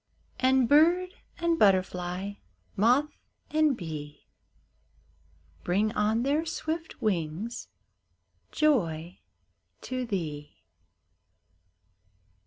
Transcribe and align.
And 0.39 0.67
bird 0.67 1.11
and 1.37 1.59
butterfly, 1.59 2.33
moth 2.75 3.11
and 3.51 3.77
bee, 3.77 4.25
Bring 5.63 5.91
on 5.91 6.23
their 6.23 6.43
swift 6.43 7.03
wings 7.03 7.67
joy 8.51 9.19
to 9.81 10.07
thee 10.07 10.55